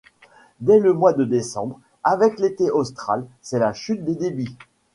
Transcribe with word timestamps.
Dès 0.61 0.79
le 0.79 0.93
mois 0.93 1.13
de 1.13 1.25
décembre 1.25 1.79
avec 2.03 2.39
l'été 2.39 2.71
austral, 2.71 3.27
c'est 3.43 3.59
la 3.59 3.71
chute 3.71 4.03
des 4.03 4.15
débits. 4.15 4.57